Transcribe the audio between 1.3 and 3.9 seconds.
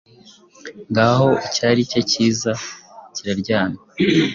icyari cye cyiza kiraryamye,